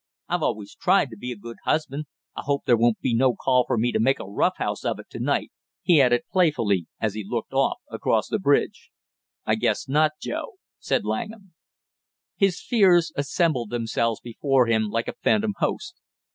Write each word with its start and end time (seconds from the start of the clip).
I've 0.27 0.41
always 0.41 0.73
tried 0.73 1.11
to 1.11 1.15
be 1.15 1.31
a 1.31 1.35
good 1.37 1.57
husband, 1.63 2.05
I 2.35 2.41
hope 2.43 2.65
there 2.65 2.75
won't 2.75 2.99
be 3.01 3.13
no 3.13 3.35
call 3.35 3.65
for 3.67 3.77
me 3.77 3.91
to 3.91 3.99
make 3.99 4.19
a 4.19 4.25
rough 4.25 4.57
house 4.57 4.83
of 4.83 4.97
it 4.99 5.11
to 5.11 5.19
night!" 5.19 5.51
he 5.83 6.01
added 6.01 6.23
playfully, 6.31 6.87
as 6.99 7.13
he 7.13 7.23
looked 7.23 7.53
off 7.53 7.77
across 7.87 8.27
the 8.27 8.39
bridge. 8.39 8.89
"I 9.45 9.53
guess 9.53 9.87
not, 9.87 10.13
Joe," 10.19 10.53
said 10.79 11.05
Langham. 11.05 11.53
His 12.35 12.59
fears 12.63 13.11
assembled 13.15 13.69
themselves 13.69 14.19
before 14.21 14.65
him 14.65 14.87
like 14.89 15.07
a 15.07 15.13
phantom 15.21 15.53
host. 15.59 16.01